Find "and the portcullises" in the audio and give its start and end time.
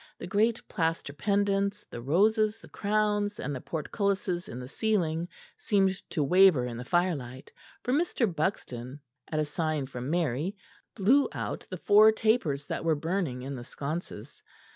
3.39-4.49